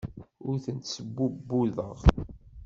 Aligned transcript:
Ur 0.49 0.55
tent-sbubbuḍeɣ. 0.65 1.97